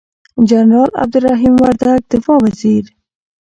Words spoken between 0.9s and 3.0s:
عبدالرحیم وردگ دفاع وزیر،